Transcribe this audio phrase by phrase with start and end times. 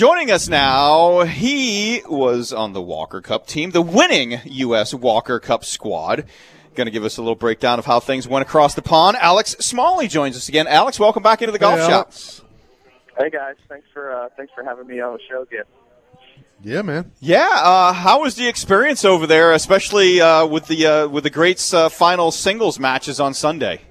[0.00, 4.94] Joining us now, he was on the Walker Cup team, the winning U.S.
[4.94, 6.24] Walker Cup squad.
[6.74, 9.18] Going to give us a little breakdown of how things went across the pond.
[9.18, 10.66] Alex Smalley joins us again.
[10.66, 12.06] Alex, welcome back into the golf Hey, shop.
[12.06, 12.40] Alex.
[13.18, 15.64] Hey guys, thanks for uh, thanks for having me on the show again.
[16.62, 17.12] Yeah, man.
[17.20, 21.30] Yeah, uh, how was the experience over there, especially uh, with the uh, with the
[21.30, 23.82] greats uh, final singles matches on Sunday?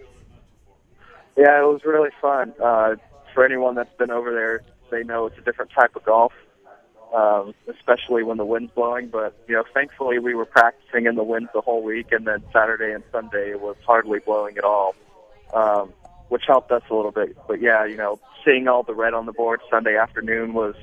[1.38, 2.55] Yeah, it was really fun.
[2.60, 2.96] Uh,
[3.36, 6.33] for anyone that's been over there, they know it's a different type of golf,
[7.13, 9.07] um, especially when the wind's blowing.
[9.07, 12.43] But you know, thankfully we were practicing in the wind the whole week, and then
[12.53, 14.95] Saturday and Sunday it was hardly blowing at all,
[15.53, 15.94] um,
[16.30, 17.38] which helped us a little bit.
[17.47, 20.75] But yeah, you know, seeing all the red on the board Sunday afternoon was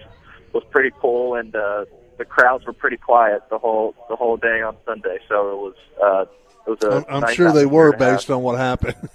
[0.52, 1.84] was pretty cool, and uh,
[2.18, 5.18] the crowds were pretty quiet the whole the whole day on Sunday.
[5.28, 6.24] So it was uh,
[6.66, 7.10] it was a.
[7.10, 7.98] I'm, nice sure they were have.
[7.98, 9.08] based on what happened.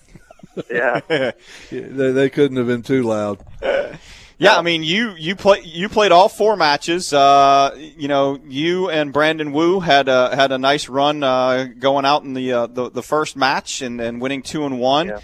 [0.70, 1.00] Yeah.
[1.72, 3.40] they, they couldn't have been too loud.
[4.42, 7.14] Yeah, I mean you you play you played all four matches.
[7.14, 12.06] Uh, you know, you and Brandon Wu had a had a nice run uh, going
[12.06, 15.10] out in the, uh, the the first match and, and winning two and one.
[15.10, 15.20] Yeah.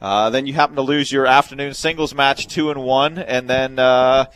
[0.00, 3.80] Uh, then you happened to lose your afternoon singles match two and one, and then
[3.80, 4.26] uh,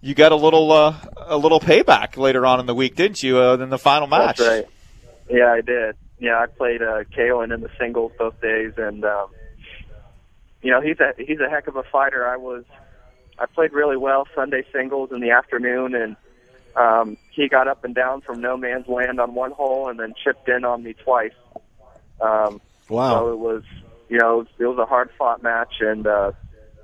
[0.00, 3.38] you got a little uh, a little payback later on in the week, didn't you?
[3.38, 4.38] Uh, in the final match.
[4.38, 4.66] That's right.
[5.30, 5.94] Yeah, I did.
[6.18, 9.28] Yeah, I played uh, Caolan in the singles both days, and um,
[10.62, 12.26] you know he's a he's a heck of a fighter.
[12.26, 12.64] I was
[13.38, 16.16] I played really well Sunday singles in the afternoon, and
[16.76, 20.14] um, he got up and down from no man's land on one hole, and then
[20.22, 21.32] chipped in on me twice.
[22.20, 23.10] Um, Wow.
[23.10, 23.62] so it was,
[24.10, 26.32] you know, it was, it was a hard fought match, and uh,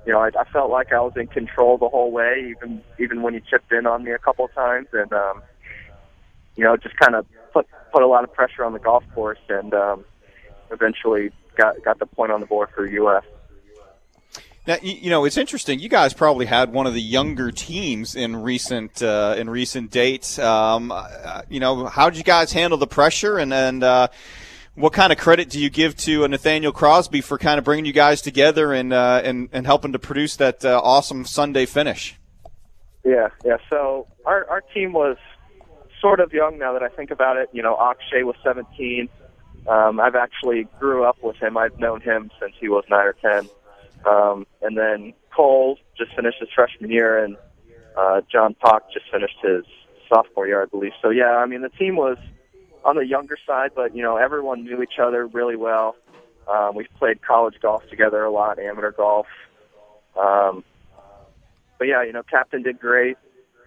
[0.05, 3.21] you know, I, I felt like I was in control the whole way, even even
[3.21, 5.43] when he chipped in on me a couple of times, and um,
[6.55, 9.39] you know, just kind of put put a lot of pressure on the golf course,
[9.47, 10.05] and um,
[10.71, 13.23] eventually got got the point on the board for U.S.
[14.67, 15.79] Now, you, know, it's interesting.
[15.79, 20.37] You guys probably had one of the younger teams in recent uh, in recent dates.
[20.37, 24.09] Um, uh, you know, how did you guys handle the pressure, and and uh,
[24.75, 27.85] what kind of credit do you give to uh, Nathaniel Crosby for kind of bringing
[27.85, 32.19] you guys together and uh, and and helping to produce that awesome Sunday finish?
[33.03, 33.57] Yeah, yeah.
[33.67, 35.17] So our our team was
[35.99, 37.49] sort of young now that I think about it.
[37.51, 39.09] You know, Akshay was 17.
[39.67, 41.57] Um, I've actually grew up with him.
[41.57, 43.49] I've known him since he was nine or ten.
[44.05, 47.37] Um, and then Cole just finished his freshman year, and
[47.97, 49.63] uh, John Pak just finished his
[50.09, 50.93] sophomore year, I believe.
[51.01, 52.17] So yeah, I mean the team was
[52.83, 55.95] on the younger side, but you know everyone knew each other really well.
[56.51, 59.27] Um, we've played college golf together a lot, amateur golf.
[60.19, 60.63] Um,
[61.77, 63.17] but yeah, you know, Captain did great.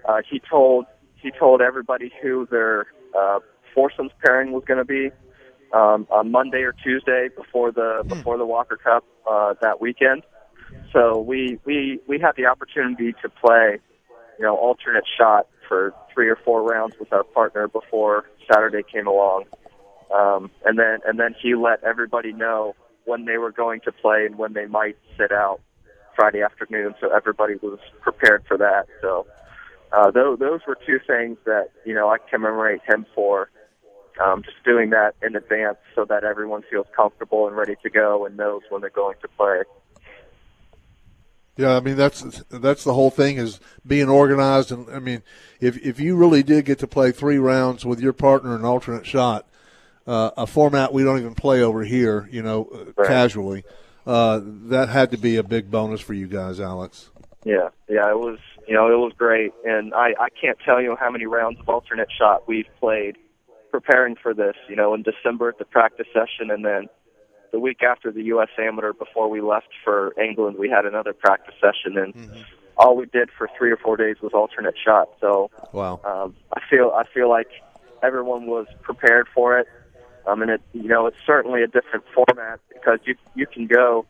[0.07, 2.87] Uh, he told he told everybody who their
[3.19, 3.39] uh,
[3.75, 5.11] foursomes pairing was going to be
[5.75, 10.23] um, on Monday or Tuesday before the before the Walker Cup uh, that weekend.
[10.93, 13.79] So we we we had the opportunity to play,
[14.39, 19.07] you know, alternate shot for three or four rounds with our partner before Saturday came
[19.07, 19.45] along,
[20.15, 22.75] um, and then and then he let everybody know
[23.05, 25.61] when they were going to play and when they might sit out
[26.15, 28.87] Friday afternoon, so everybody was prepared for that.
[29.03, 29.27] So
[29.93, 33.51] uh, those those were two things that you know I commemorate him for.
[34.23, 38.27] Um, just doing that in advance so that everyone feels comfortable and ready to go
[38.27, 39.63] and knows when they're going to play.
[41.57, 45.23] Yeah, I mean that's that's the whole thing is being organized, and I mean
[45.61, 49.07] if if you really did get to play three rounds with your partner in alternate
[49.07, 49.47] shot,
[50.07, 53.07] uh, a format we don't even play over here, you know, uh, Right.
[53.07, 53.65] casually,
[54.07, 57.11] uh, that had to be a big bonus for you guys, Alex.
[57.45, 60.97] Yeah, yeah, it was you know it was great, and I I can't tell you
[60.99, 63.17] how many rounds of alternate shot we've played
[63.75, 64.55] preparing for this.
[64.69, 66.87] You know, in December at the practice session, and then
[67.51, 68.51] the week after the U.S.
[68.57, 72.15] Amateur before we left for England, we had another practice session, and
[72.77, 75.09] all we did for three or four days was alternate shot.
[75.21, 76.01] So Wow.
[76.05, 77.49] um, I feel I feel like
[78.01, 79.67] everyone was prepared for it.
[80.27, 84.07] Um, and it you know it's certainly a different format because you you can go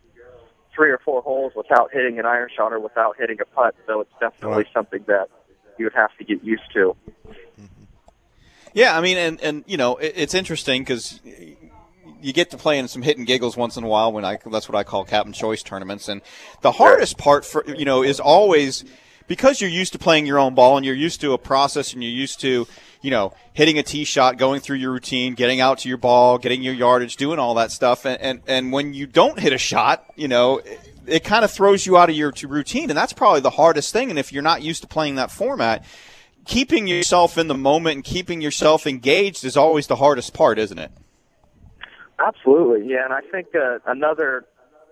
[0.77, 3.75] three or four holes without hitting an iron shot or without hitting a putt.
[3.87, 4.67] So it's definitely Right.
[4.75, 5.29] something that
[5.79, 6.95] you would have to get used to.
[8.75, 11.21] Yeah, I mean, and and you know, it, it's interesting because
[12.21, 14.13] you get to play in some hit and giggles once in a while.
[14.13, 16.21] When I that's what I call captain choice tournaments, and
[16.61, 18.85] the hardest part for you know is always
[19.29, 22.03] because you're used to playing your own ball and you're used to a process and
[22.03, 22.67] you're used to
[23.01, 26.37] you know hitting a tee shot, going through your routine, getting out to your ball,
[26.37, 29.59] getting your yardage, doing all that stuff, and and, and when you don't hit a
[29.59, 30.59] shot, you know.
[30.59, 33.93] It, it kind of throws you out of your routine, and that's probably the hardest
[33.93, 34.09] thing.
[34.09, 35.85] And if you're not used to playing that format,
[36.45, 40.79] keeping yourself in the moment and keeping yourself engaged is always the hardest part, isn't
[40.79, 40.91] it?
[42.19, 43.05] Absolutely, yeah.
[43.05, 44.45] And I think uh, another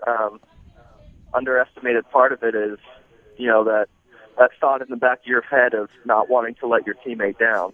[0.07, 0.41] um,
[1.35, 2.79] underestimated part of it is,
[3.37, 3.87] you know, that
[4.39, 7.39] that thought in the back of your head of not wanting to let your teammate
[7.39, 7.73] down.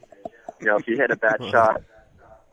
[0.60, 1.82] You know, if you hit a bad shot,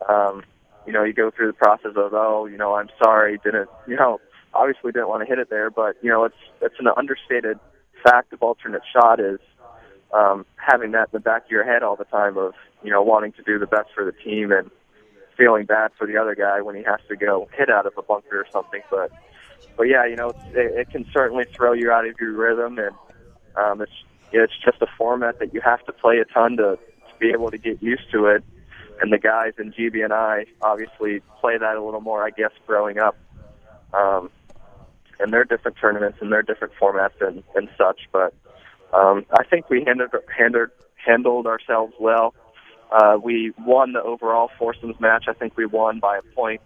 [0.08, 0.44] um,
[0.86, 3.96] you know, you go through the process of, oh, you know, I'm sorry, didn't, you
[3.96, 4.20] know,
[4.54, 7.58] obviously didn't want to hit it there, but you know, it's it's an understated
[8.02, 9.40] fact of alternate shot is
[10.12, 13.02] um, having that in the back of your head all the time of you know
[13.02, 14.70] wanting to do the best for the team and
[15.36, 18.02] feeling bad for the other guy when he has to go hit out of a
[18.02, 18.82] bunker or something.
[18.90, 19.10] But
[19.76, 22.94] but yeah, you know, it, it can certainly throw you out of your rhythm, and
[23.56, 23.92] um, it's
[24.32, 27.50] it's just a format that you have to play a ton to, to be able
[27.50, 28.44] to get used to it.
[29.00, 32.50] And the guys in GB and I obviously play that a little more, I guess,
[32.66, 33.16] growing up.
[33.92, 34.30] Um,
[35.18, 38.00] and their different tournaments and their different formats and, and such.
[38.12, 38.34] But
[38.92, 40.70] um, I think we handled, handled
[41.04, 42.34] handled ourselves well.
[42.90, 45.24] Uh, we won the overall foursomes match.
[45.28, 46.60] I think we won by a point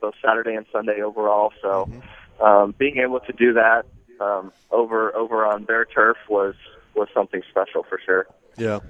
[0.00, 1.52] both Saturday and Sunday overall.
[1.62, 2.44] So Mm-hmm.
[2.44, 3.86] um, being able to do that
[4.20, 6.54] um, over over on their turf was
[6.94, 8.26] was something special for sure.
[8.56, 8.80] Yeah.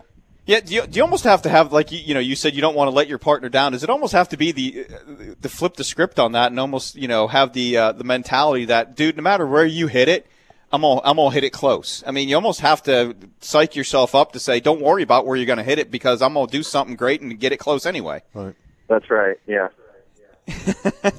[0.47, 2.55] Yeah, do you, do you almost have to have like you, you know you said
[2.55, 3.73] you don't want to let your partner down?
[3.73, 4.87] Does it almost have to be the
[5.41, 8.67] the flip the script on that and almost you know have the uh, the mentality
[8.67, 10.27] that dude, no matter where you hit it,
[10.75, 12.03] I'm gonna I'm gonna hit it close.
[12.05, 15.37] I mean, you almost have to psych yourself up to say, don't worry about where
[15.37, 18.23] you're gonna hit it because I'm gonna do something great and get it close anyway.
[18.35, 18.57] Right.
[18.89, 19.37] That's right.
[19.47, 19.69] Yeah.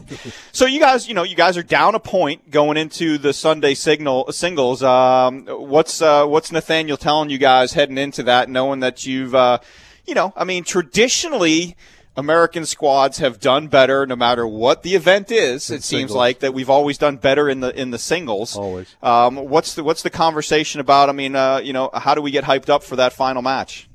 [0.51, 3.73] So you guys, you know, you guys are down a point going into the Sunday
[3.73, 4.81] signal singles.
[4.81, 9.59] Um, what's uh, what's Nathaniel telling you guys heading into that, knowing that you've, uh,
[10.05, 11.75] you know, I mean, traditionally.
[12.17, 15.69] American squads have done better no matter what the event is.
[15.69, 16.15] It seems singles.
[16.15, 18.55] like that we've always done better in the in the singles.
[18.55, 18.95] Always.
[19.03, 21.09] Um, what's the what's the conversation about?
[21.09, 23.89] I mean, uh, you know, how do we get hyped up for that final match?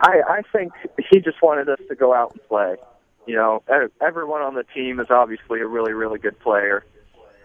[0.00, 0.72] I, I think
[1.10, 2.76] he just wanted us to go out and play.
[3.26, 6.84] You know, e- everyone on the team is obviously a really, really good player.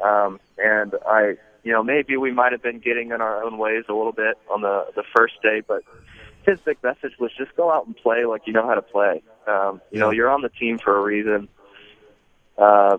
[0.04, 3.84] Um, and I, you know, maybe we might have been getting in our own ways
[3.90, 5.84] a little bit on the, the first day, but
[6.48, 9.22] his big message was just go out and play like you know how to play.
[9.48, 11.50] Um, you know, you're on the team for a reason.
[12.58, 12.98] Uh,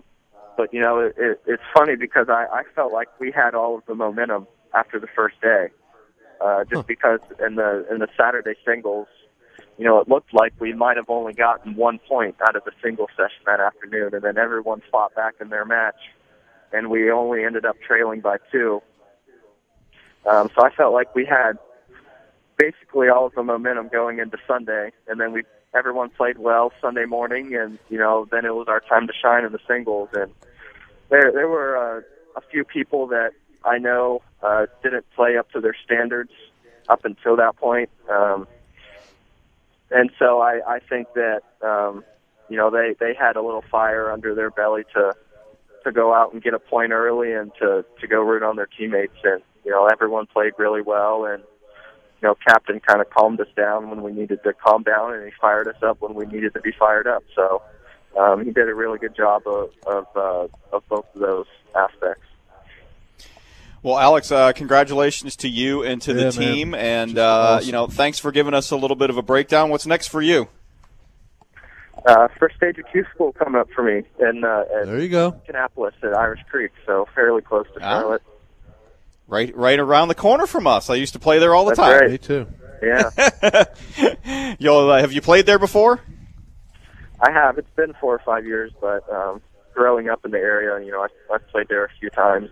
[0.55, 3.77] but you know, it, it, it's funny because I, I felt like we had all
[3.77, 5.69] of the momentum after the first day,
[6.39, 9.07] uh, just because in the in the Saturday singles,
[9.77, 12.71] you know, it looked like we might have only gotten one point out of the
[12.83, 15.99] single session that afternoon, and then everyone fought back in their match,
[16.71, 18.81] and we only ended up trailing by two.
[20.29, 21.57] Um, so I felt like we had
[22.59, 27.05] basically all of the momentum going into Sunday, and then we everyone played well Sunday
[27.05, 30.31] morning, and you know then it was our time to shine in the singles, and
[31.09, 32.01] there there were uh,
[32.35, 33.31] a few people that
[33.63, 36.31] I know uh, didn't play up to their standards
[36.89, 38.45] up until that point, um,
[39.89, 42.03] and so I I think that um,
[42.49, 45.15] you know they they had a little fire under their belly to
[45.85, 48.67] to go out and get a point early and to to go root on their
[48.67, 51.41] teammates, and you know everyone played really well and
[52.21, 55.23] you know, captain kind of calmed us down when we needed to calm down, and
[55.25, 57.23] he fired us up when we needed to be fired up.
[57.35, 57.61] So
[58.17, 61.45] um, he did a really good job of of, uh, of both of those
[61.75, 62.23] aspects.
[63.81, 66.31] Well, Alex, uh, congratulations to you and to Yeah, the man.
[66.33, 67.65] team, and uh, awesome.
[67.65, 69.69] you know, thanks for giving us a little bit of a breakdown.
[69.69, 70.49] What's next for you?
[72.05, 75.33] Uh, first stage of Q school coming up for me and uh, There you go.
[75.47, 78.17] Kannapolis at Irish Creek, so fairly close to Ah.
[79.29, 79.55] Charlotte.
[79.55, 80.89] Right, right around the corner from us.
[80.89, 82.01] I used to play there all the That's time.
[82.01, 82.11] right.
[82.11, 82.47] Me too.
[82.81, 83.65] Yeah,
[84.59, 85.99] Yo, uh, have you played there before?
[87.19, 87.57] I have.
[87.57, 89.41] It's been four or five years, but um,
[89.73, 92.49] growing up in the area, you know, I, I've played there a few times.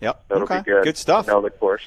[0.00, 0.24] Yep.
[0.28, 0.58] So it'll okay.
[0.58, 0.96] be good.
[0.96, 1.28] stuff.
[1.28, 1.82] I know the course.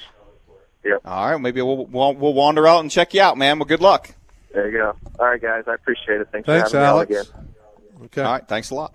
[0.84, 1.00] Yep.
[1.04, 3.58] All right, maybe we'll, we'll we'll wander out and check you out, man.
[3.58, 4.14] Well, good luck.
[4.52, 4.96] There you go.
[5.18, 5.64] All right, guys.
[5.66, 6.28] I appreciate it.
[6.32, 7.10] Thanks, Thanks, for having Alex.
[7.10, 7.48] me on again.
[8.04, 8.22] Okay.
[8.22, 8.94] All right, thanks a lot.